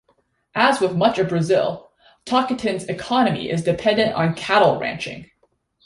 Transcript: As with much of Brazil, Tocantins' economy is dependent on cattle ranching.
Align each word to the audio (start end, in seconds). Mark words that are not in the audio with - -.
As 0.55 0.79
with 0.81 0.95
much 0.95 1.19
of 1.19 1.29
Brazil, 1.29 1.91
Tocantins' 2.25 2.89
economy 2.89 3.51
is 3.51 3.63
dependent 3.63 4.15
on 4.15 4.33
cattle 4.33 4.79
ranching. 4.79 5.29